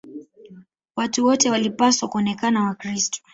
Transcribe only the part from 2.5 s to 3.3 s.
Wakristo.